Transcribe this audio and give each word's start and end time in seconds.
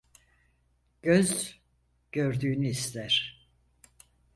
Göz 1.01 1.59
gördüğünü 2.11 2.67
ister. 2.67 3.47